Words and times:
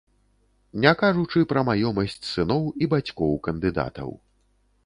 Не 0.85 0.93
кажучы 1.01 1.43
пра 1.51 1.63
маёмасць 1.69 2.17
сыноў 2.33 2.63
і 2.85 2.91
бацькоў 2.95 3.39
кандыдатаў. 3.49 4.09